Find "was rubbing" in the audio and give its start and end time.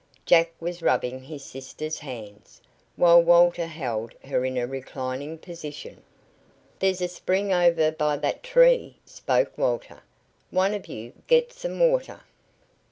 0.59-1.21